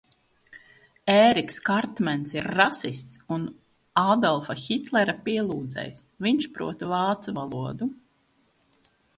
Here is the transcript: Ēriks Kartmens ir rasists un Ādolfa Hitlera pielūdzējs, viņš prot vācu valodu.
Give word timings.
Ēriks 1.15 1.59
Kartmens 1.67 2.33
ir 2.37 2.47
rasists 2.61 3.21
un 3.37 3.45
Ādolfa 4.05 4.57
Hitlera 4.63 5.17
pielūdzējs, 5.29 6.05
viņš 6.29 6.49
prot 6.57 6.85
vācu 6.95 7.37
valodu. 7.41 7.93